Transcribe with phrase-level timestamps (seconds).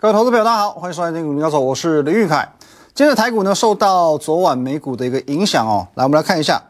[0.00, 2.48] 各位投资朋友，大家好，欢迎收看《金股林高手》，我是林玉凯。
[2.94, 5.84] 今天的台股呢，受到昨晚美股的一个影响哦。
[5.96, 6.62] 来，我们来看一下，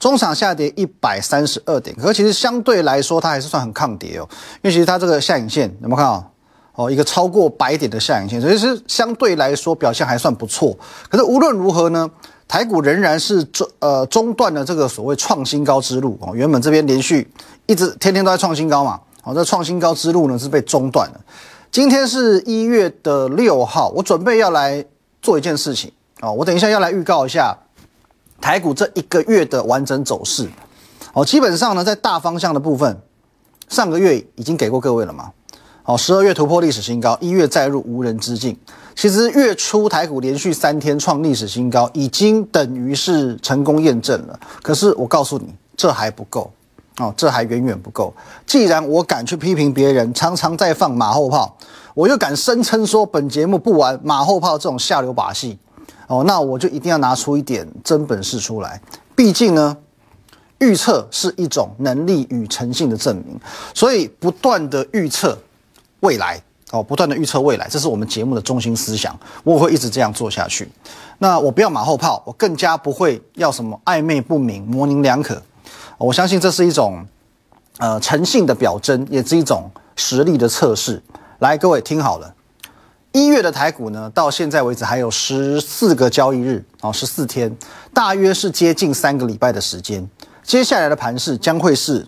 [0.00, 4.26] 中场下跌一百三十二点，可其实相对来说，它还是算很抗跌哦。
[4.54, 6.28] 因为其实它这个下影线有没有看到？
[6.74, 10.76] 哦，一个超过百点的下影线，所以是相对来说表现还算不错。
[11.08, 12.10] 可是无论如何呢，
[12.48, 16.34] 台股仍然是中呃中断了这个所谓创新高之路哦。
[16.34, 17.30] 原本这边连续
[17.66, 21.20] 一直天天都在创新高嘛，哦，这创新高之路呢是被中断了。
[21.74, 24.84] 今天是一月的六号，我准备要来
[25.20, 27.52] 做一件事情啊，我等一下要来预告一下
[28.40, 30.48] 台股这一个月的完整走势。
[31.14, 32.96] 哦，基本上呢，在大方向的部分，
[33.68, 35.32] 上个月已经给过各位了嘛。
[35.82, 38.56] 好，十二月突破历史新高，一月再入无人之境。
[38.94, 44.38] 其实月初台股连续三天创历史新高，已经等于是成功验证了。
[44.62, 46.52] 可是我告诉你，这还不够
[46.98, 48.12] 哦，这还远远不够。
[48.46, 51.56] 既然我敢去批评别人，常常在放马后炮，
[51.94, 55.58] 我又敢声称说本节目不玩马后炮这种下流把戏
[56.06, 58.80] 哦，那我就一定要拿出一点真本事出来。
[59.16, 59.76] 毕竟呢，
[60.58, 63.38] 预测是一种能力与诚信的证明，
[63.74, 65.36] 所以不断的预测。
[66.00, 66.38] 未来
[66.70, 69.18] 哦，不断的预测未来，这是我们节目的中心思想。
[69.42, 70.70] 我会一直这样做下去。
[71.16, 75.40] 那我不要马后炮，我更加不会要什么暧昧不明、模棱两可。
[75.98, 77.06] 我相信这是一种
[77.78, 81.02] 呃诚信的表征，也是一种实力的测试。
[81.38, 82.34] 来，各位听好了，
[83.12, 87.54] 一月的台股呢，到现在为止还有十四个交易日哦，十四天，
[87.92, 90.08] 大约是接近三个礼拜的时间。
[90.42, 92.06] 接下来的盘势将会是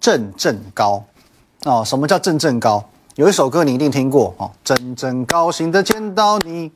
[0.00, 1.04] 阵阵高。
[1.64, 2.84] 哦，什么叫阵阵高？
[3.14, 6.72] 有一首歌你一定听过哦，阵阵高兴的见到你，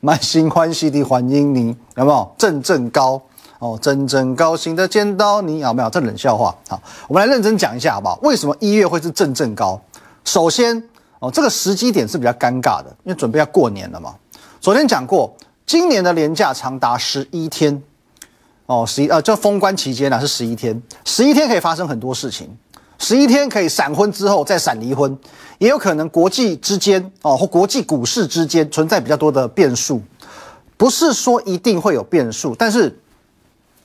[0.00, 2.34] 满心欢喜的欢迎你，有没有？
[2.38, 3.20] 阵阵高
[3.58, 5.88] 哦，阵阵高兴的见到你，有没有？
[5.88, 6.54] 这冷笑话。
[6.68, 8.18] 好，我们来认真讲一下，好不好？
[8.22, 9.80] 为什么一月会是正正高？
[10.24, 10.82] 首先
[11.20, 14.14] 哦，这个时机点是比较尴尬的，因为准备要过年了嘛。
[14.60, 17.82] 昨天讲过，今年的年假长达十一天，
[18.66, 22.54] 哦，十一呃，这封关期间呢是十一天，十一天可以发生很多事情。
[22.98, 25.16] 十一天可以闪婚之后再闪离婚，
[25.58, 30.02] 也有可能国际之间哦或国际股市之间存在比较多的变数，
[30.76, 32.98] 不是说一定会有变数，但是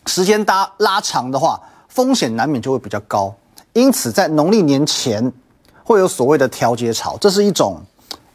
[0.05, 3.33] 时间拉拉长的话，风险难免就会比较高。
[3.73, 5.31] 因此，在农历年前
[5.83, 7.81] 会有所谓的调节潮，这是一种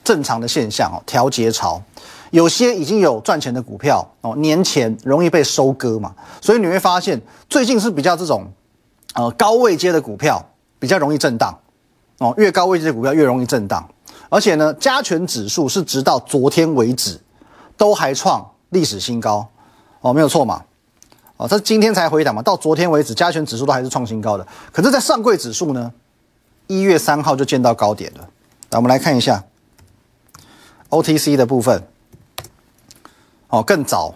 [0.03, 1.03] 正常的现象哦。
[1.07, 1.83] 调节潮，
[2.31, 8.47] 有些已经有赚钱的股票哦，年前容易被收割嘛，所以你会发现最近是比较这种
[9.15, 10.45] 呃高位阶的股票。
[10.79, 11.59] 比较容易震荡，
[12.19, 13.89] 哦，越高位置的股票越容易震荡，
[14.29, 17.19] 而且呢，加权指数是直到昨天为止
[17.79, 19.49] 都还创历史新高，
[20.03, 20.63] 哦，没有错嘛，
[21.37, 25.93] 哦，这今天才回档嘛，到昨天为止加权指数都还是创新高的，可是，在上柜指数呢，
[26.67, 28.29] 一月三号就见到高点了，
[28.71, 29.45] 来，我们来看一下
[30.89, 31.83] OTC 的部分，
[33.49, 34.15] 哦，更早，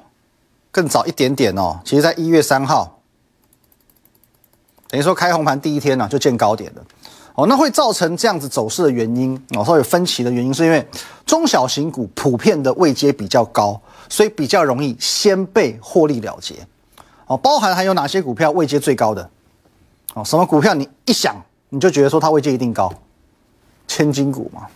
[0.71, 2.97] 更早一点点哦，其实在一月三号。
[4.89, 6.83] 等于说开红盘第一天呢就见高点了，
[7.37, 10.85] 哦，那会造成这样子走势的原因哦，稍微有分歧的原因是因为
[11.25, 16.57] 中小型股普遍的位阶比较高，所以比较容易先被获利了结，
[17.31, 19.31] 哦，包含还有哪些股票位阶最高的，
[20.15, 21.37] 哦，什么股票你一想
[21.69, 22.93] 你就觉得说它位阶一定高，
[23.87, 24.67] 千金股嘛，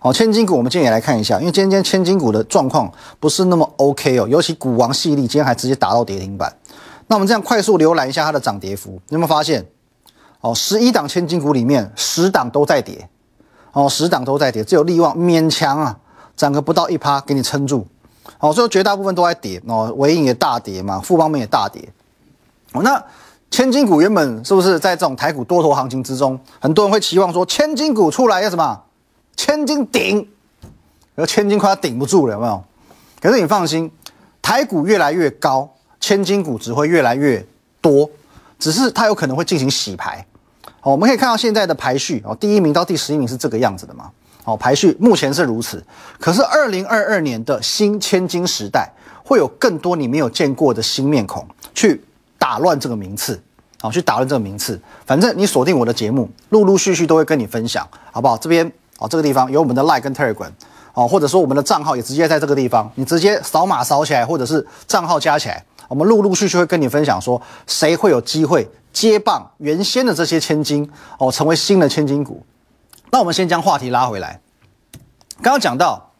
[0.00, 6.52] 哦，千金股我们今天也来看一下，因为今天千金股的状况不是那么 OK 哦，尤其股王系列今天还直接打到跌停板。
[7.06, 9.64] 那我们这样快速浏览一下它的涨跌幅，你有没有发现？
[10.40, 13.08] 哦，十一档千金股里面，十档都在跌，
[13.70, 15.96] 哦，十档都在跌，只有利旺勉强啊，
[16.34, 17.86] 涨个不到一趴给你撑住，
[18.38, 21.88] 哦，所以绝大部分都在跌，哦，尾影也大跌嘛，富邦们也大跌，
[22.72, 23.02] 哦，那
[23.50, 28.82] 千金股原本是不是在这种台股多头行情之中，很多人会期望说千金股出来要什么？
[29.36, 30.28] 千金顶，
[31.16, 32.64] 而千金快要顶不住了，有没有？
[33.20, 33.90] 可是你放心，
[34.42, 35.70] 台股越来越高。
[36.00, 37.42] 千金股只会越来越
[37.80, 38.10] 多，
[38.58, 40.26] 只是它有可能会进行洗牌。
[40.80, 44.10] 好，我们可以看到现在的排序哦，第一名到第十一名是这个样子的嘛？
[44.44, 45.82] 好，排序目前是如此。
[46.20, 48.92] 可是二零二二年的新千金时代，
[49.24, 51.44] 会有更多你没有见过的新面孔
[51.74, 52.04] 去
[52.38, 53.42] 打乱这个名次，
[53.80, 54.78] 哦，去打乱这个名次。
[55.06, 58.36] 反正你锁定我的节目，陆陆续续都会跟你分享，好不好？
[58.36, 60.50] 这边哦，这个地方有我们的 Like 跟 Telegram，
[60.92, 65.64] 哦，或者说我们的账号也直接在这个地方，你直接扫码扫起来，或者是账号加起来。
[65.88, 72.44] 我们陆陆续续会跟你分享说，谁会有机会接棒原先的这些千金哦，成为新的千金股。
[73.14, 74.40] 那我们先将话题拉回来，
[75.40, 76.10] 刚刚讲到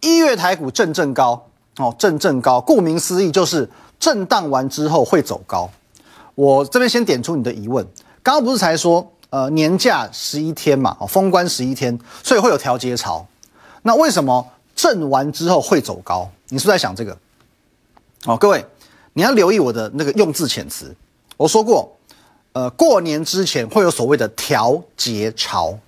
[0.00, 1.46] 一月台股震震高
[1.76, 5.68] 哦，震震高，顾名思义就是震荡完之后会走高。
[6.34, 7.86] 我这边先点出你的疑问，
[8.22, 13.26] 刚刚不是才说呃年假十一天嘛，哦封关十一天，所以会有调节潮。
[13.82, 16.26] 那为什么震完之后会走高？
[16.48, 17.14] 你是不是在想这个？
[18.24, 18.64] 哦，各位，
[19.12, 20.96] 你要留意我的那个用字遣词。
[21.36, 21.94] 我说过，
[22.54, 25.78] 呃，过年之前会有所谓的调节潮，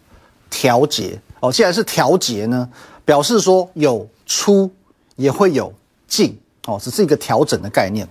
[0.53, 2.69] 调节哦，既然是调节呢，
[3.07, 4.71] 表示说有出
[5.17, 5.73] 也会有
[6.07, 8.07] 进哦，只是一个调整的概念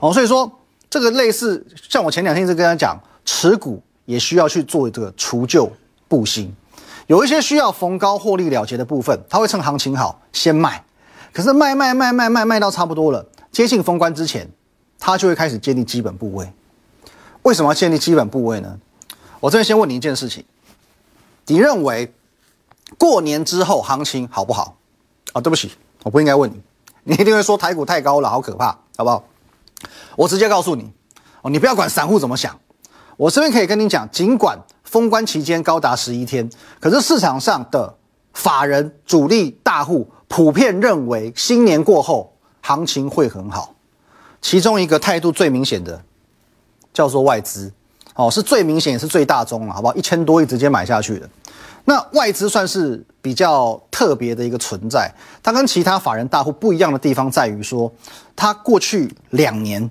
[0.00, 0.50] 哦，所以说
[0.88, 5.70] 这个类似像我前两天一直跟他讲，持股也需要去做这个除旧
[6.08, 6.50] 布新，
[7.06, 10.82] 有一些需要逢高获利了结的部分，他会趁行情好先卖，
[11.32, 13.24] 可是卖卖卖卖卖卖到差不多了。
[13.52, 14.48] 接近封关之前，
[14.98, 16.50] 他就会开始建立基本部位。
[17.42, 18.78] 为什么要建立基本部位呢？
[19.38, 20.42] 我这边先问你一件事情：
[21.46, 22.12] 你认为
[22.98, 24.76] 过年之后行情好不好？
[25.32, 26.60] 啊，对不起，我不应该问你。
[27.04, 29.22] 你一定会说台股太高了，好可怕，好不好？
[30.16, 30.90] 我直接告诉你
[31.42, 32.58] 哦，你不要管散户怎么想。
[33.16, 36.48] 我这边可以跟你讲，尽管封关期间高达十一天，
[36.80, 37.96] 可是市场上的
[38.32, 42.30] 法人主力大户普遍认为新年过后。
[42.66, 43.74] 行情会很好，
[44.40, 46.02] 其中一个态度最明显的
[46.94, 47.70] 叫做外资，
[48.14, 49.94] 哦，是最明显也是最大宗了，好不好？
[49.94, 51.28] 一千多亿直接买下去的，
[51.84, 55.12] 那外资算是比较特别的一个存在，
[55.42, 57.92] 它跟其他法人大户不一样的地方在于说，
[58.36, 59.90] 它过去两年，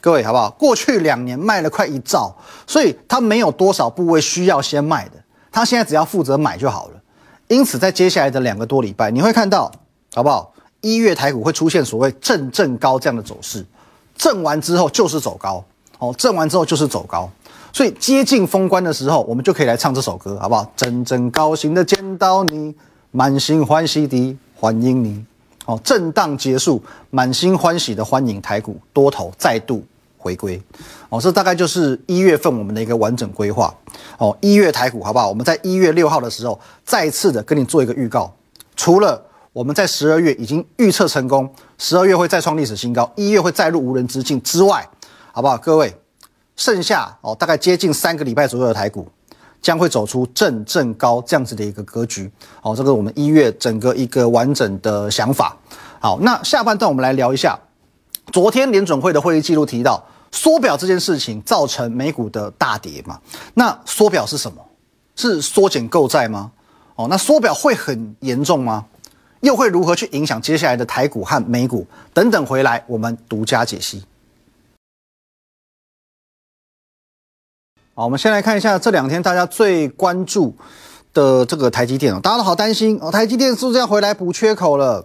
[0.00, 0.50] 各位好不好？
[0.50, 2.34] 过去两年卖了快一兆，
[2.66, 5.12] 所以它没有多少部位需要先卖的，
[5.50, 7.00] 它现在只要负责买就好了。
[7.48, 9.72] 因此，在接下来的两个多礼拜，你会看到，
[10.14, 10.52] 好不好？
[10.82, 13.64] 一月台股会出现所谓正正高这样的走势，
[14.16, 15.64] 正完之后就是走高，
[15.98, 17.30] 哦，正完之后就是走高，
[17.72, 20.70] 所以接近封关的时候，我们就可以来唱这首歌，好不好？
[20.76, 22.74] 真正高兴的见到你，
[23.10, 25.24] 满心欢喜地欢迎你，
[25.64, 29.82] 哦，震荡结束，满心欢喜的欢迎台股多头再度
[30.18, 30.60] 回归，
[31.08, 33.74] 哦，这大概就是一月份我们的一个完整规划，
[34.18, 35.28] 哦，一月台股好不好？
[35.30, 38.30] 我们在一月六号的时候再次的跟你做一个预告，
[38.76, 39.20] 除了
[39.54, 44.86] 我们在十二月已经预测成功，十二月会再创历史新高，一月会再入无人之境之外，
[45.32, 45.56] 好不好？
[45.56, 45.94] 各位，
[46.56, 49.08] 剩下哦大概接近三个礼拜左右的台股
[49.60, 52.30] 将会走出正正高这样子的一个格局，
[52.62, 55.56] 哦，这个我们一月整个一个完整的想法。
[56.00, 57.58] 好，那下半段我们来聊一下，
[58.32, 63.20] 昨天联准会的会议记录提到缩表这件事情造成美股的大跌嘛？
[63.54, 64.60] 那缩表是什么？
[65.14, 66.50] 是缩减购债吗？
[66.96, 68.84] 哦，那缩表会很严重吗？
[69.42, 72.44] 又会如何去影响接下来的台股和美股等等？
[72.44, 74.02] 回来我们独家解析。
[77.94, 80.56] 好，我们先来看一下这两天大家最关注
[81.12, 85.04] 的这个台积电哦，大家都好担心哦，台积电是不是要回来补缺口了？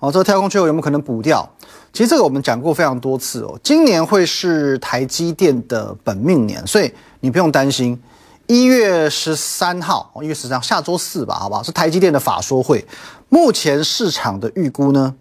[0.00, 1.48] 哦，这个跳空缺口有没有可能补掉？
[1.92, 8.02] 其实这个我们讲过非常多次哦，今年会是台积电的本命年，所以你不用担心。
[8.48, 11.62] 一月十三号，一月十三，下周四吧，好不好？
[11.62, 12.84] 是台积电的法说会。
[13.28, 15.14] 目前市场的预估呢？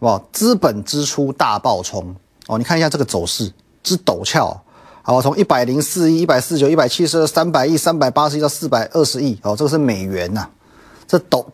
[0.00, 2.14] 哇，资本支出大爆冲
[2.46, 2.58] 哦！
[2.58, 3.50] 你看一下这个走势
[3.82, 4.62] 之陡峭，
[5.06, 10.48] 好，从一百零四亿、一百四十九、一百七十二、三百亿、三百八十亿到四百二十亿哦，这个是美元呐，
[11.06, 11.44] 这陡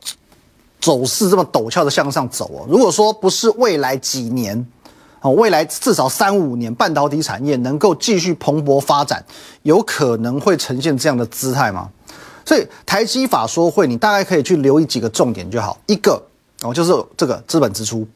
[0.80, 2.64] 走势这么陡峭的向上走哦。
[2.68, 4.64] 如果说不是未来几年
[5.20, 9.24] 哦，未来至少三五年半导体产业能够继续蓬勃发展，
[9.62, 11.90] 有可能会呈现这样的姿态吗？
[12.46, 15.76] 所以台积法说会，你大概可以去留意几个重点就好。
[15.86, 16.22] 一个
[16.62, 18.06] 哦，就是这个资本支出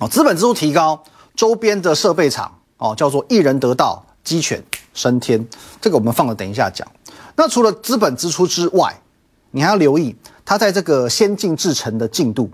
[0.00, 1.04] 哦，资本支出提高，
[1.36, 4.60] 周边的设备厂哦，叫做一人得道，鸡犬
[4.94, 5.46] 升天。
[5.80, 6.86] 这个我们放了，等一下讲。
[7.36, 8.98] 那除了资本支出之外，
[9.50, 12.50] 你还要留意它在这个先进制程的进度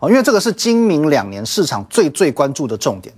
[0.00, 3.14] 哦，因为这个是今明两年市场最最关注的重点。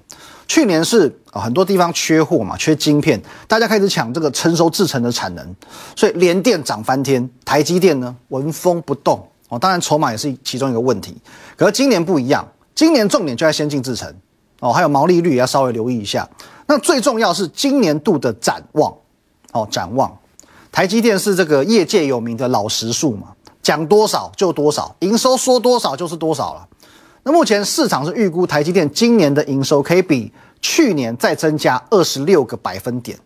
[0.49, 5.57] 去年是啊，很多地方缺货嘛，缺晶片，大家开始抢这个成熟制成的产能，
[5.97, 9.59] 所以联电涨翻天，台积电呢纹风不动哦。
[9.59, 11.17] 当然筹码也是其中一个问题，
[11.57, 14.15] 可是今年不一样，今年重点就在先进制程
[14.63, 16.29] 哦，还有毛利率也要稍微留意一下。
[16.67, 18.95] 那最重要是今年度的展望
[19.53, 20.17] 哦，展望
[20.71, 23.27] 台积电是这个业界有名的老实数嘛，
[23.61, 26.69] 讲多少就多少，营收说多少就是多少了。
[27.25, 33.19] 那目前市场是预估台积电今年的营收可以比去年再增加二十六个百分点，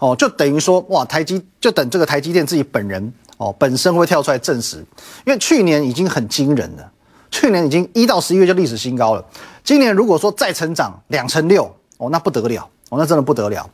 [0.00, 4.84] 哦，就等于说哇，台积就等这个台积电自己本人哦本身会跳出来证实，
[5.24, 6.90] 因为去年已经很惊人了，
[7.34, 9.24] 去年已经一到十一月就历史新高了，
[9.64, 11.64] 今年如果说再成长两成六
[11.98, 13.68] 哦，那不得了哦，那真的不得了。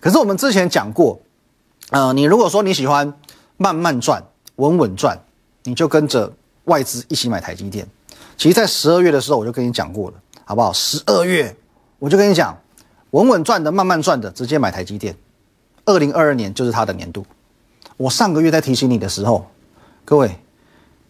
[0.00, 1.20] 可是我们之前讲过，
[1.90, 3.14] 呃，你如果说你喜欢
[3.56, 4.20] 慢慢赚、
[4.56, 5.16] 稳稳赚，
[5.62, 6.32] 你就跟着
[6.64, 7.86] 外资一起买台积电。
[8.36, 10.72] 其实，在十二月的时候，我就跟你讲过了，好不好？
[10.72, 11.54] 十二月
[12.00, 12.58] 我就跟你讲，
[13.12, 15.16] 稳稳赚的、慢慢赚的，直接买台积电。
[15.84, 17.24] 二零二二年就是它的年度，
[17.96, 19.46] 我上个月在提醒你的时候，
[20.04, 20.36] 各位，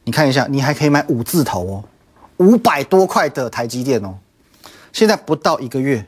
[0.05, 1.85] 你看一下，你还可以买五字头哦，
[2.39, 4.15] 五百多块的台积电哦。
[4.93, 6.07] 现在不到一个月，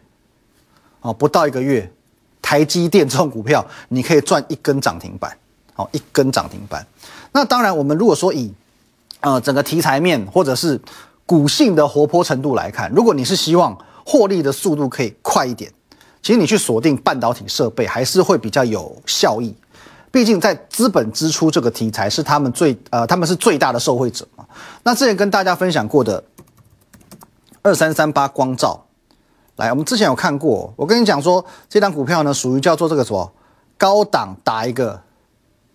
[1.01, 1.91] 哦，不到一个月，
[2.41, 5.37] 台积电这种股票，你可以赚一根涨停板，
[5.75, 6.87] 哦，一根涨停板。
[7.33, 8.53] 那当然，我们如果说以，
[9.21, 10.81] 呃，整个题材面或者是
[11.25, 15.73] 股性的活泼程度来看，如果你是希望获利的速度可以快一点，
[16.23, 19.55] 其实你去锁定半导体设备还是会比较有效益。
[20.17, 24.47] 毕竟在资本支出这个题材是他们最呃他们是最大的受惠者嘛。
[24.83, 26.25] 那之前跟大家分享过的
[27.61, 28.87] 二三三八光照，
[29.57, 30.73] 来，我们之前有看过。
[30.75, 33.31] 我跟你讲说，这张股票呢属于叫做这个什么
[33.77, 34.99] 高档打一个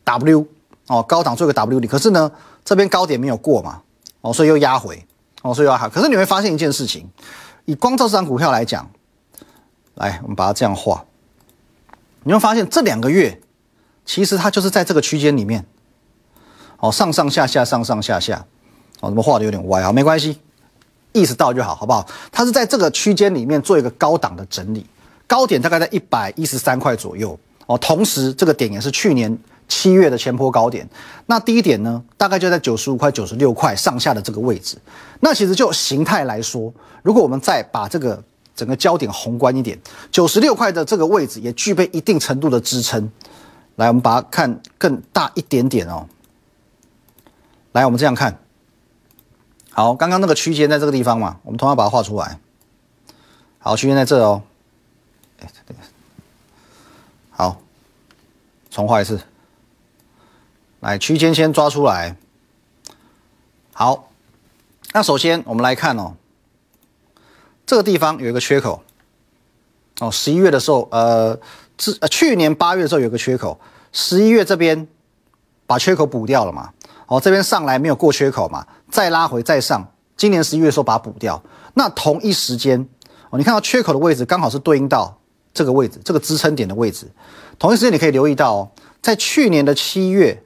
[0.06, 0.48] W
[0.88, 2.32] 哦，高档做一个 W 底，可是呢
[2.66, 3.84] 这边高点没有过嘛，
[4.22, 5.06] 哦，所以又压回
[5.44, 5.88] 哦，所以又好。
[5.88, 7.08] 可是你会发现一件事情，
[7.66, 8.90] 以光照这张股票来讲，
[9.94, 11.06] 来，我们把它这样画，
[12.24, 13.40] 你会发现这两个月。
[14.06, 15.66] 其实它就是在这个区间里面，
[16.80, 18.46] 哦，上上下下，上上下下，
[19.00, 19.92] 哦，怎么画的有点歪啊？
[19.92, 20.40] 没关系，
[21.14, 22.06] 意识到就好，好不好？
[22.32, 24.86] 它是在这个区间里面做一个高档的整理，
[25.28, 30.86] 高点大概在一百一十三块左右，哦，同时这个点也是去年七月的前坡高点，
[31.28, 34.78] 那低点呢，大概就在九十五块、九十六块上下的这个位置。
[35.20, 38.22] 那其实就形态来说，如果我们再把这个
[38.56, 39.80] 整个焦点宏观一点，
[40.12, 43.10] 九十六块的这个位置也具备一定程度的支撑。
[43.78, 46.08] 来，我们把它看更大一点点哦。
[47.72, 48.38] 来，我们这样看。
[49.72, 52.38] 好，刚刚那个区间在这个地方嘛，我们同样把它画出来。
[53.60, 54.44] 好，区间在这哦。
[55.40, 55.80] 哎，这个
[57.30, 57.62] 好，
[58.70, 59.22] 重画一次。
[60.82, 62.18] 来，区间先抓出来。
[63.74, 64.10] 好，
[64.94, 66.16] 那首先我们来看哦，
[67.66, 68.84] 这个地方有一个缺口。
[70.02, 71.40] 哦，十一月的时候，呃。
[71.82, 73.60] 是呃，去年八月的时候有个缺口，
[73.92, 74.88] 十一月这边
[75.66, 76.70] 把缺口补掉了嘛？
[77.08, 78.64] 哦，这边上来没有过缺口嘛？
[78.92, 79.84] 再拉回再上，
[80.16, 81.42] 今年十一月的时候把它补掉。
[81.74, 82.88] 那同一时间
[83.32, 85.20] 哦，你看到缺口的位置刚好是对应到
[85.56, 87.08] 这个位置，这个支撑点的位置。
[87.58, 88.70] 同一时间你可以留意到哦，
[89.02, 90.40] 在去年的七月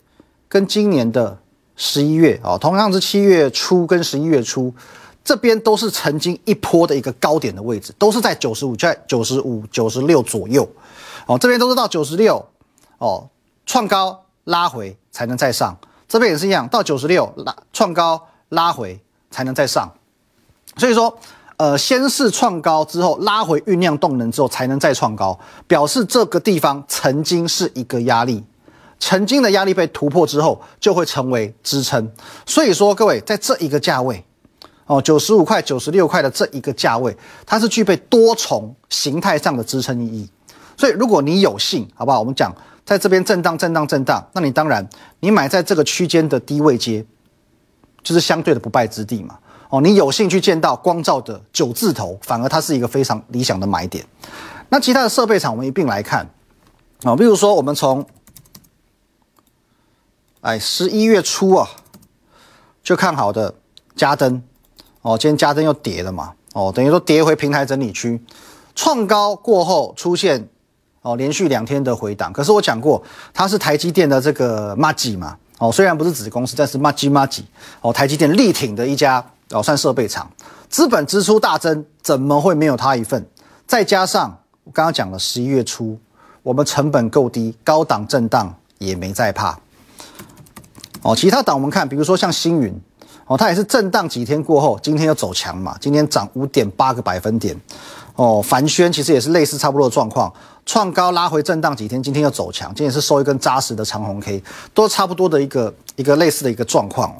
[0.47, 1.37] 跟今年的
[1.75, 4.73] 十一月哦，同样是七月初跟十一月初。
[5.25, 10.69] 这边都是曾经一波的一个高点的位置，都是在九十五、在九十五、九十六左右，
[11.25, 12.45] 哦，这边都是到九十六，
[12.97, 13.29] 哦，
[13.65, 15.75] 创高拉回才能再上，
[16.07, 18.99] 这边也是一样，到九十六拉创高拉回
[19.31, 19.91] 才能再上，
[20.77, 21.17] 所以说，
[21.57, 28.43] 呃，先是创高之后拉回酝酿动能之后才能再创高，表示这个地方曾经是一个压力，
[28.99, 32.11] 曾经的压力被突破之后就会成为支撑，
[32.45, 34.23] 所以说各位在这一个价位。
[34.87, 40.29] 哦，九十五块、九十六块的这一个价位，它是具备多重形态上的支撑意义。
[40.77, 42.19] 所以，如果你有幸，好不好？
[42.19, 42.53] 我们讲
[42.85, 44.87] 在这边震荡、震荡、震荡，那你当然
[45.19, 47.05] 你买在这个区间的低位接，
[48.03, 49.37] 就是相对的不败之地嘛。
[49.69, 54.05] 哦，你有幸去见到光照的九字头，反而它是一个非常理想的买点。
[54.69, 56.29] 那其他的设备厂，我们一并来看
[57.03, 58.05] 啊，比如说我们从
[60.41, 61.67] 哎十一月初啊
[62.83, 63.53] 就看好的
[63.95, 64.41] 嘉登。
[65.01, 66.33] 哦，今天加登又跌了嘛？
[66.53, 68.19] 哦，等于说跌回平台整理区，
[68.73, 70.49] 创高过后出现
[71.05, 72.33] 哦，连续两天的回档。
[72.33, 75.37] 可是我讲过，它是台积电的这个 m a g i 嘛？
[75.59, 77.45] 哦，虽然不是子公司，但是 m a g i m a g i
[77.81, 80.27] 哦，台积电力挺的一家哦，算设备厂，
[80.67, 83.23] 资本支出大增，怎么会没有它一份？
[83.67, 85.95] 再加上我刚刚讲了，十一月初
[86.41, 89.55] 我们成本够低，高档震荡也没再怕。
[91.03, 92.81] 哦，其他档我们看，比如说像星云。
[93.27, 95.75] 哦，它也是震荡几天过后，今天又走强嘛？
[95.81, 97.59] 今天涨五点八个百分点。
[98.15, 100.31] 哦，凡轩其实也是类似差不多的状况，
[100.65, 104.43] 创高拉回震荡几天，今天又走强，今天是收一根扎实的长红 K，
[104.73, 107.15] 都差不多的一个一个类似的一个状况。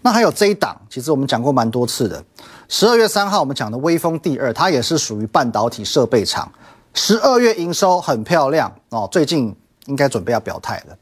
[0.00, 2.24] 那还有这一档，其实我们讲过蛮多次的，
[2.68, 6.50] 十二月三号我们讲的微风第二，它也是属于半导体设备厂，
[6.94, 9.54] 十二月营收很漂亮哦，最近
[9.86, 10.96] 应该准备要表态了。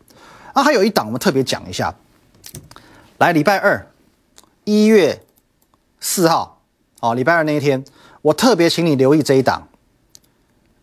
[0.54, 1.94] 啊，还有一档我们特别讲一下，
[3.18, 3.86] 来礼拜二。
[4.64, 5.22] 一月
[6.00, 6.60] 四号，
[6.98, 7.84] 哦，礼拜二那一天，
[8.22, 9.62] 我特别请你留意这一档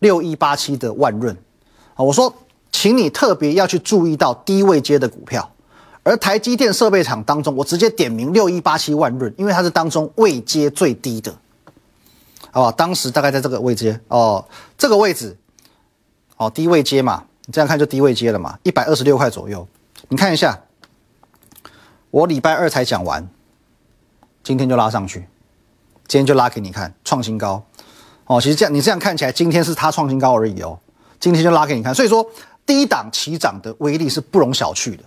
[0.04, 1.34] 六一八七的万润，
[1.94, 2.30] 啊，我说，
[2.70, 5.50] 请你特别要去注意到低位接的股票，
[6.02, 11.32] 而台积电设备厂当中，我直接点名六一八七万润，因为它是当中位接最低的，
[12.50, 12.72] 好不好？
[12.72, 14.44] 当时大概在这个位阶，哦，
[14.76, 15.34] 这个位置，
[16.36, 19.66] 哦，低位接嘛，你这样看就低位接了嘛，一百二十六块左右，
[20.10, 20.60] 你看一下，
[22.10, 23.26] 我礼拜二才讲完。
[24.42, 25.20] 今天就拉上去，
[26.06, 27.64] 今天就拉给你看创新高，
[28.26, 30.78] 哦，其实这样你这样看起来，今天是它创新高而已哦。
[31.20, 32.26] 今天就拉给你看，所以说
[32.66, 35.02] 低档起涨的威力是不容小觑的。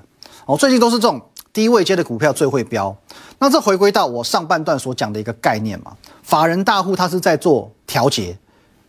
[0.45, 1.21] 哦，最近都是这种
[1.51, 2.95] 低位阶的股票最会飙。
[3.39, 8.38] 那这回归到我上半段所讲的一个概念嘛，法人大户他是在做调节，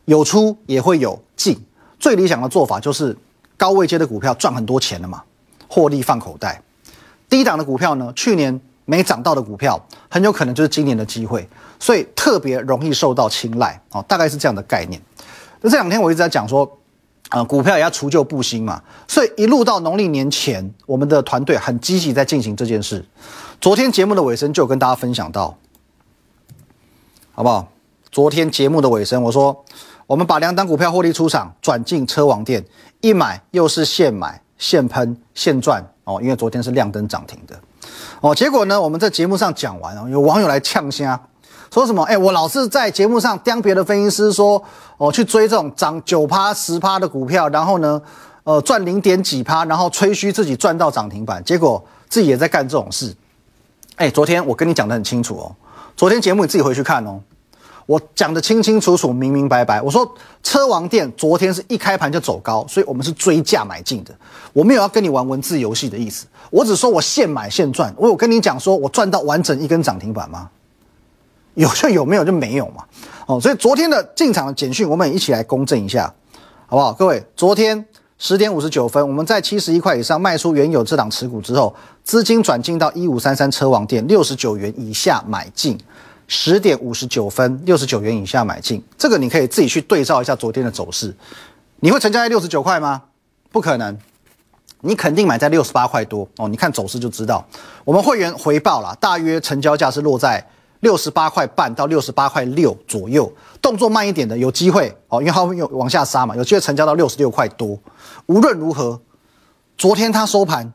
[0.05, 1.59] 有出也会有进。
[1.99, 3.17] 最理想的做法就是
[3.57, 5.23] 高位阶的股票赚很多钱了嘛，
[5.69, 6.63] 获利放口袋。
[7.29, 11.47] 低档的股票呢，去年没涨到的股票，很有可能就是今年的机会，
[11.79, 15.01] 所以特别容易受到青睐哦，大概是这样的概念。
[15.61, 16.71] 那这两天我一直在讲说。
[17.31, 23.05] 啊，股票也要除旧布新嘛，所以一路到农历年前，我们的团队很积极在进行这件事。
[23.61, 25.55] 昨天节目的尾声就跟大家分享到，
[27.33, 27.69] 好不好？
[28.11, 29.63] 昨天节目的尾声，我说
[30.07, 32.65] 我们把两档股票获利出场，转进车王店，
[33.03, 37.61] 一买又是现买现喷现赚哦，因为昨天是亮灯涨停的
[38.23, 38.35] 哦。
[38.35, 41.21] 结果呢，我们在节目上讲完哦，有网友来呛虾。
[41.73, 42.03] 说什么？
[42.05, 44.63] 哎，我老是在节目上刁别的分析师说，
[44.97, 48.01] 哦，去追这种涨九趴、十趴的股票，然后呢，
[48.45, 53.15] 呃，赚零点几趴，然后吹嘘自己赚到涨停板，结果自己也在干这种事。
[53.97, 55.53] 哎，昨天我跟你讲的很清楚哦，
[55.97, 57.21] 昨天节目你自己回去看哦，
[57.85, 59.83] 我讲的清清楚楚、明明白白。
[59.83, 60.11] 我说
[60.43, 64.15] 车王店昨天是一开盘就走高，所以我们是追价买进的，
[64.53, 67.93] 我没有要跟你玩文字游戏的意思，我只说我现买现赚。
[67.99, 70.49] 我有跟你讲说我赚到完整一根涨停板吗？
[71.59, 72.85] 有就有，没有就没有嘛。
[73.27, 76.13] 哦，所以昨天的进场的简讯，我们一起来公证一下，
[76.67, 76.93] 好不好？
[76.93, 77.85] 各位，昨天
[78.17, 81.75] 十点五十九分，我们在七十一块以上卖出原有这档持股之后，
[82.05, 85.77] 资金转进到一五三三车网店六十九元以下买进。
[86.29, 91.13] 十点五十九分，六十九元以下买进，这个你可以自己去对照一下昨天的走势。
[91.81, 93.03] 你会成交在六十九块吗？
[93.51, 93.99] 不可能，
[94.83, 96.47] 你肯定买在六十八块多哦。
[96.47, 97.45] 你看走势就知道，
[97.85, 100.47] 我们会员回报了，大约成交价是落在。
[100.81, 107.79] 六十八块半到六十八块六左右，动作慢一点的有机会哦，因为它会有往下杀嘛，有机会成交到六十六块多。
[108.27, 109.01] 无论如何，
[109.77, 110.73] 昨天它收盘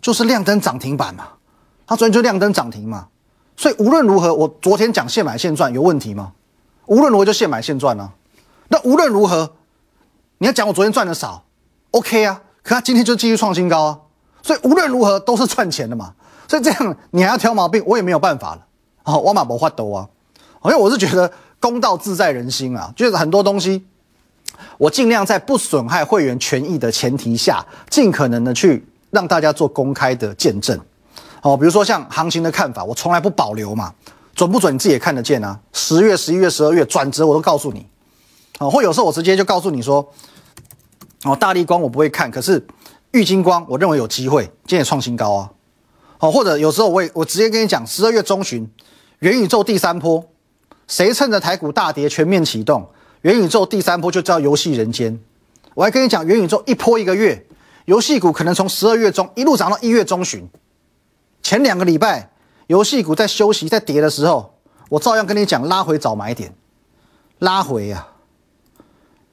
[0.00, 1.28] 就是亮灯涨停板嘛，
[1.86, 3.08] 它昨天就亮灯涨停嘛，
[3.56, 6.32] 所以无论如何，我昨天讲现买现赚有问题吗？
[6.86, 8.12] 无论如何就现买现赚啊。
[8.68, 9.52] 那无论如何，
[10.38, 11.44] 你要讲我昨天赚的少
[11.90, 13.98] ，OK 啊，可它今天就继续创新高啊，
[14.42, 16.14] 所以无论如何都是赚钱的嘛。
[16.46, 18.66] 所以这样你还要挑毛病，我也没有办法了。
[19.04, 20.08] 好，我马不发抖啊！
[20.64, 23.84] 因为我是觉得公道自在人心啊，就是很多东西，
[24.78, 30.80] 我尽量在不损害会员权益的前提下，尽可能的去让大家做公开的见证。
[31.42, 33.92] 哦，比如说像行情的看法，我从来不保留嘛，
[34.34, 35.60] 准不准你自己也看得见啊。
[35.74, 37.86] 十月、十一月、十二月转折我都告诉你，
[38.58, 40.10] 哦，或有时候我直接就告诉你说，
[41.24, 42.66] 哦，大力光我不会看，可是
[43.10, 45.50] 玉金光我认为有机会，今天也创新高啊。
[46.20, 48.66] 哦，或者有时候我也我直接跟你讲，十二月中旬。
[49.24, 50.22] 元宇宙第三波，
[50.86, 52.86] 谁趁着台股大跌全面启动？
[53.22, 55.18] 元宇宙第三波就叫游戏人间。
[55.72, 57.46] 我还跟你讲，元宇宙一波一个月，
[57.86, 60.46] 游戏股可能从十二月中一路涨到一月中旬。
[61.42, 62.32] 前两个礼拜，
[62.66, 64.58] 游戏股在休息在跌的时候，
[64.90, 66.54] 我照样跟你讲拉回早买点，
[67.38, 68.06] 拉回呀，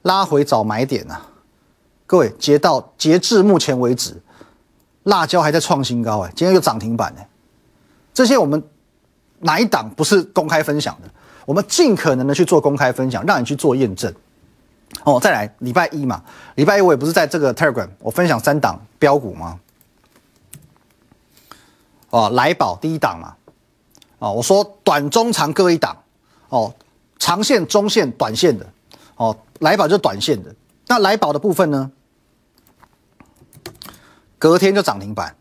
[0.00, 1.20] 拉回早买点呐。
[2.06, 4.22] 各位，截到截至目前为止，
[5.02, 7.28] 辣椒还在创新高哎，今天又涨停板哎，
[8.14, 8.64] 这些我们。
[9.42, 11.08] 哪一档不是公开分享的？
[11.44, 14.12] 我们尽可能的去做公开分享，让你去做验证。
[15.04, 16.22] 哦，再来礼拜一嘛，
[16.54, 19.58] 礼拜一我也不是在这个 Telegram 我分享三档标股吗？
[22.10, 23.34] 哦，来宝第一档嘛。
[24.18, 25.96] 哦，我说短中长各一档。
[26.48, 26.72] 哦，
[27.18, 28.66] 长线、中线、短线的。
[29.16, 30.54] 哦，来宝就短线的。
[30.86, 31.90] 那来宝的部分呢？
[34.38, 35.34] 隔天就涨停板。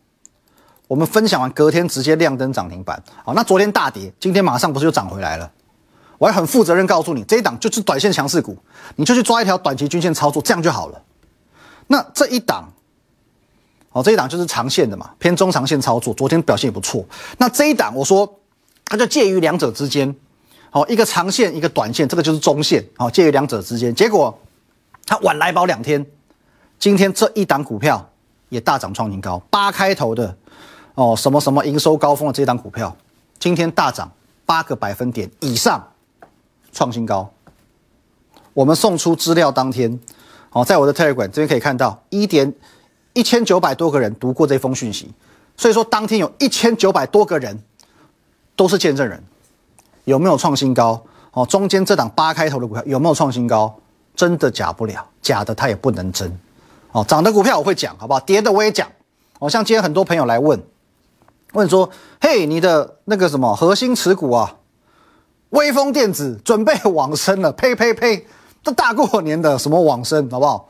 [0.91, 3.01] 我们分享完，隔天直接亮灯涨停板。
[3.23, 5.49] 好，那昨天大跌，今天马上不是又涨回来了？
[6.17, 8.58] 我还很负责任告诉你，这一档就是短线强势股，
[8.97, 11.01] 你就去抓一条短期均线操作，这样就好了。
[11.88, 12.69] 那这一档，
[13.93, 17.06] 哦，这一档就是长线的嘛，偏中长线操作，昨天表现也不错。
[17.38, 18.30] 那这一档，我说
[18.84, 20.13] 它就介于两者之间，
[20.71, 23.95] 好，一个长线，一个短线，这个就是中线，好，介于两者之间。
[23.95, 24.38] 结果
[25.06, 26.06] 它晚来宝两天，
[26.77, 28.06] 今天这一档股票
[28.49, 30.36] 也大涨创新高，八开头的。
[31.02, 32.96] 哦，什么什么营收高峰的这档股票，
[33.40, 34.12] 今天大涨
[34.46, 35.84] 八个百分点以上，
[36.72, 37.28] 创新高。
[38.54, 40.00] 我们送出资料当天，
[40.52, 42.54] 哦，在我的 Telegram 这边可以看到一点
[43.14, 45.12] 一千九百多个人读过这封讯息，
[45.58, 47.58] 所以说当天有一千九百多个人
[48.56, 49.24] 都是见证人。
[50.04, 51.04] 有没有创新高？
[51.32, 53.76] 哦，中间这档八开头的股票有没有创新高？
[54.16, 56.40] 真的假不了，假的它也不能真。
[56.92, 58.20] 哦，涨的股票我会讲，好不好？
[58.20, 58.88] 跌的我也讲。
[59.40, 60.62] 哦，像今天很多朋友来问。
[61.54, 61.90] 问说
[62.22, 64.56] ：“嘿，你的那个什么核心持股啊，
[65.50, 68.26] 微风电子准备往生了，呸呸呸！
[68.64, 70.70] 这大过年的什么往生，好不好？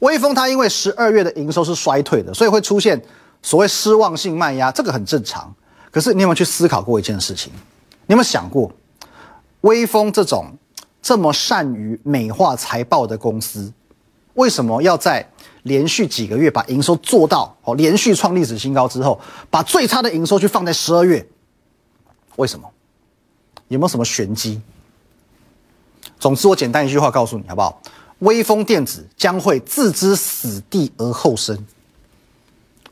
[0.00, 3.00] 微风它因为十二月的营收是衰退的，所以会出现
[3.42, 5.54] 所谓失望性卖压，这个很正常。
[5.90, 7.52] 可是你有没有去思考过一件事情？
[8.06, 8.72] 你有没有想过，
[9.60, 10.46] 微风这种
[11.02, 13.72] 这么善于美化财报的公司，
[14.34, 15.28] 为什么要在
[15.62, 19.20] 连续几个月把营收做到哦，连续创历史新高之后，
[19.50, 21.26] 把最差的营收去放在十二月？
[22.36, 22.68] 为什么？
[23.68, 24.04] 有没有什么？
[24.04, 24.60] 玄机？
[26.18, 27.80] 总之，我简单一句话告诉你，好不好？
[28.20, 31.56] 微风电子将会置之死地而后生，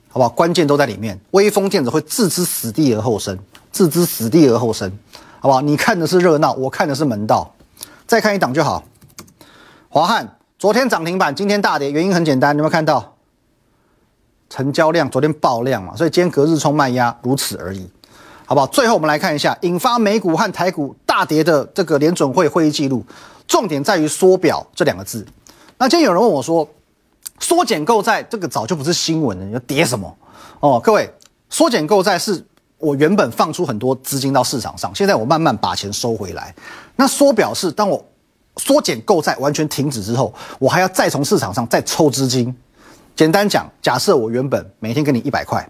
[0.09, 0.28] 好不好？
[0.28, 1.20] 关键都在里面。
[1.30, 3.38] 微风电子会置之死地而后生，
[3.72, 4.90] 置之死地而后生，
[5.38, 5.61] 好不好？
[5.61, 7.54] 你看的是热闹，我看的是门道。
[8.06, 8.83] 再看一档就好。
[9.88, 13.16] 华汉昨天涨停板，今天大跌，原因很简单，你有没有看到？
[14.51, 17.88] 成交量昨天爆量嘛，所以今天隔日冲卖压如此而已，
[18.44, 18.66] 好不好？
[18.66, 23.03] 最后我们来看一下引发美股和台股大跌的这个联准会会议记录。
[23.49, 25.27] 重点在于缩表这两个字。
[25.79, 26.68] 那今天有人问我说，
[27.38, 30.14] 缩减购债这个早就不是新闻了，你要跌什么？
[30.61, 31.11] 哦，各位，
[31.49, 32.44] 缩减购债是
[32.77, 36.55] 我原本放出很多资金到市场上，现在我慢慢把钱收回来。
[36.96, 38.05] 那缩表是当我
[38.61, 42.55] 缩减购债完全停止之后，我还要再从市场上再抽资金。
[43.16, 45.66] 简单讲，假设我原本每天给你一百块，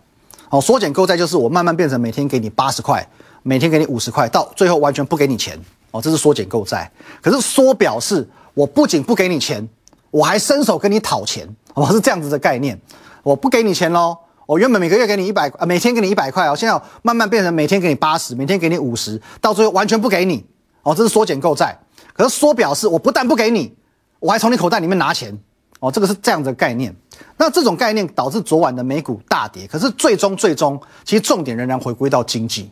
[0.50, 3.06] 哦，缩减购债就是我慢慢变成每天给你八十块，
[3.42, 5.58] 每天给你五十块，到最后完全不给你钱。
[5.92, 9.68] 哦，这是缩减购债，可是缩表示我不仅不给你钱，
[10.10, 12.80] 我还伸手跟你讨钱，哦，是这样子的概念。
[13.22, 20.44] 我不给你钱喽，我原本每个月给你一百，呃，每天给你一百块哦，现在慢慢变成每天给你八十，每天给你五十，到最后完全不给你。
[20.82, 21.78] 哦，这是缩减购债，
[22.12, 23.74] 可是缩表是我不但不给你，
[24.18, 25.38] 我还从你口袋里面拿钱。
[25.80, 26.94] 哦，这个是这样的概念。
[27.38, 32.70] 那这种概念导致昨晚的美股大跌，可是最终最终，其实重点仍然回归到经济，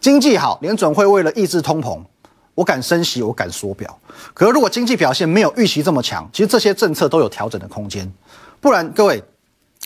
[0.00, 2.00] 经济好，联准会为了抑制通膨。
[2.54, 3.98] 我敢升息，我敢缩表。
[4.32, 8.08] 可是如果经济表现没有预期这么强，其实这些政策都有调整的空间。
[8.60, 9.20] 不然，各位，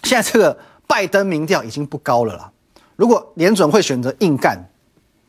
[0.02, 2.52] 现在这个拜登民调已经不高了啦。
[2.96, 4.62] 如果联准会选择硬干，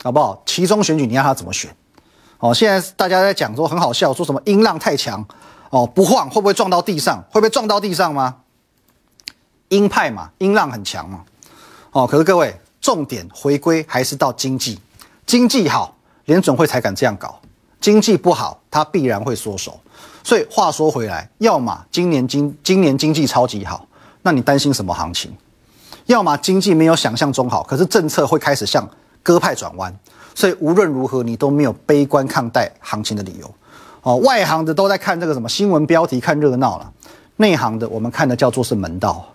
[0.04, 0.44] 好不好？
[0.46, 1.74] 其中选举你要他怎么选？
[2.40, 5.24] 哦，现在大家在讲说很好笑，说什么音浪太强，
[5.70, 7.24] 哦不晃会不会撞到地上？
[7.30, 8.38] 会不会撞到地上吗？
[9.70, 11.24] 鹰派嘛，音浪很强嘛。
[11.92, 14.80] 哦，可是各位，重点回归还是到经济，
[15.26, 15.96] 经济好。
[16.26, 17.42] 联准会才敢这样搞，
[17.82, 19.80] 经济不好，它必然会缩手。
[20.24, 23.88] 所以话说回来，要么今年经今年经济超级好，
[24.22, 25.36] 那你担心什么行情？
[26.06, 28.88] 要么经济没有想象中好，可是政策会开始向
[29.24, 29.92] 鸽派转弯。
[30.40, 33.56] 所以无论如何，你都没有悲观看待行情的理由。
[34.04, 36.90] 哦，外行的都在看这个什么新闻标题看热闹了，
[37.36, 39.28] 内行的我们看的叫做是门道，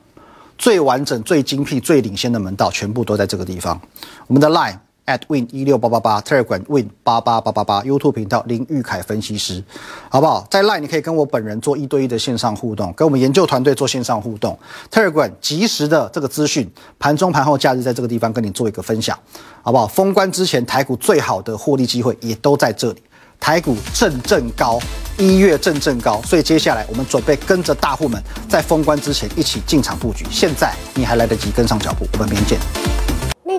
[0.57, 3.79] 最完整、最精辟、最领先的门道，全部都在这个地方。
[4.27, 4.79] 我们的 line。
[5.07, 9.63] At win 一六八八八，Telegram win 八八八八八，YouTube 频道林玉凯分析师，
[10.09, 10.47] 好不好？
[10.51, 14.59] 在 Line 你可以跟我本人做一对一的线上互动，跟我们研究团队做线上互动。
[14.91, 19.19] Telegram 及时的这个资讯，盘中盘后假日在这个地方跟你做一个分享，
[19.63, 19.87] 好不好？
[19.87, 23.03] 封关之前台股最好的获利机会也都在这里，
[23.39, 24.79] 台股正正高，
[25.19, 33.04] 一月正正高，所以接下来我们准备跟着大户们在封关之前一起进场布局，现在你还来得及跟上脚步，我们明天见。